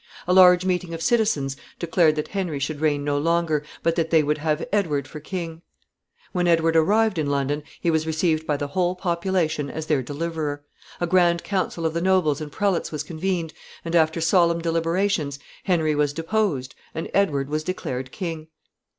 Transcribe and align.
A 0.27 0.33
large 0.33 0.65
meeting 0.65 0.95
of 0.95 1.01
citizens 1.03 1.55
declared 1.77 2.15
that 2.15 2.29
Henry 2.29 2.57
should 2.57 2.81
reign 2.81 3.03
no 3.03 3.19
longer, 3.19 3.63
but 3.83 3.95
that 3.97 4.09
they 4.09 4.23
would 4.23 4.39
have 4.39 4.65
Edward 4.71 5.07
for 5.07 5.19
king. 5.19 5.61
[Sidenote: 5.61 5.61
London.] 5.77 6.31
When 6.33 6.47
Edward 6.47 6.75
arrived 6.75 7.19
in 7.19 7.29
London 7.29 7.61
he 7.79 7.91
was 7.91 8.07
received 8.07 8.47
by 8.47 8.57
the 8.57 8.69
whole 8.69 8.95
population 8.95 9.69
as 9.69 9.85
their 9.85 10.01
deliverer. 10.01 10.63
A 10.99 11.05
grand 11.05 11.43
council 11.43 11.85
of 11.85 11.93
the 11.93 12.01
nobles 12.01 12.41
and 12.41 12.51
prelates 12.51 12.91
was 12.91 13.03
convened, 13.03 13.53
and, 13.85 13.95
after 13.95 14.19
solemn 14.19 14.57
deliberations, 14.59 15.37
Henry 15.65 15.93
was 15.93 16.13
deposed 16.13 16.73
and 16.95 17.07
Edward 17.13 17.47
was 17.47 17.63
declared 17.63 18.11
king. 18.11 18.47